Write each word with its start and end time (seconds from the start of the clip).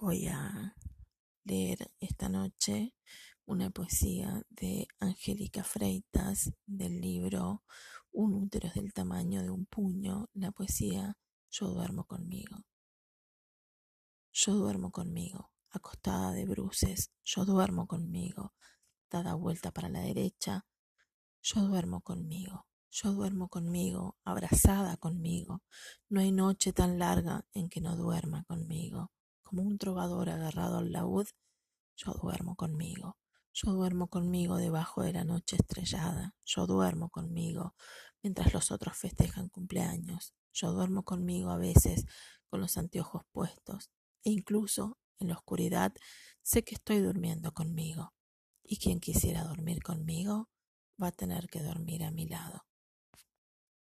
Voy 0.00 0.28
a 0.28 0.76
leer 1.42 1.90
esta 1.98 2.28
noche 2.28 2.94
una 3.46 3.68
poesía 3.70 4.44
de 4.48 4.86
Angélica 5.00 5.64
Freitas 5.64 6.52
del 6.66 7.00
libro 7.00 7.64
Un 8.12 8.34
útero 8.34 8.68
es 8.68 8.74
del 8.74 8.92
tamaño 8.92 9.42
de 9.42 9.50
un 9.50 9.66
puño, 9.66 10.28
la 10.34 10.52
poesía 10.52 11.18
Yo 11.50 11.66
duermo 11.66 12.04
conmigo. 12.04 12.64
Yo 14.32 14.54
duermo 14.54 14.92
conmigo, 14.92 15.50
acostada 15.68 16.30
de 16.30 16.46
bruces, 16.46 17.10
yo 17.24 17.44
duermo 17.44 17.88
conmigo, 17.88 18.54
dada 19.10 19.34
vuelta 19.34 19.72
para 19.72 19.88
la 19.88 20.00
derecha, 20.02 20.64
yo 21.42 21.62
duermo 21.62 22.02
conmigo. 22.02 22.68
Yo 22.90 23.12
duermo 23.12 23.48
conmigo, 23.48 24.16
abrazada 24.24 24.96
conmigo. 24.96 25.62
No 26.08 26.20
hay 26.20 26.30
noche 26.30 26.72
tan 26.72 27.00
larga 27.00 27.44
en 27.52 27.68
que 27.68 27.80
no 27.80 27.96
duerma 27.96 28.44
conmigo 28.44 29.10
como 29.48 29.62
un 29.62 29.78
trovador 29.78 30.28
agarrado 30.28 30.76
al 30.76 30.92
laúd, 30.92 31.26
yo 31.96 32.12
duermo 32.12 32.54
conmigo. 32.54 33.16
Yo 33.54 33.72
duermo 33.72 34.08
conmigo 34.08 34.58
debajo 34.58 35.02
de 35.02 35.14
la 35.14 35.24
noche 35.24 35.56
estrellada. 35.56 36.36
Yo 36.44 36.66
duermo 36.66 37.08
conmigo 37.08 37.74
mientras 38.22 38.52
los 38.52 38.70
otros 38.70 38.98
festejan 38.98 39.48
cumpleaños. 39.48 40.34
Yo 40.52 40.72
duermo 40.72 41.02
conmigo 41.02 41.50
a 41.50 41.56
veces 41.56 42.04
con 42.50 42.60
los 42.60 42.76
anteojos 42.76 43.22
puestos. 43.32 43.90
E 44.22 44.30
incluso 44.30 44.98
en 45.18 45.28
la 45.28 45.34
oscuridad 45.34 45.94
sé 46.42 46.62
que 46.62 46.74
estoy 46.74 46.98
durmiendo 46.98 47.52
conmigo. 47.54 48.12
Y 48.62 48.76
quien 48.76 49.00
quisiera 49.00 49.44
dormir 49.44 49.82
conmigo 49.82 50.50
va 51.02 51.08
a 51.08 51.12
tener 51.12 51.48
que 51.48 51.62
dormir 51.62 52.04
a 52.04 52.10
mi 52.10 52.28
lado. 52.28 52.67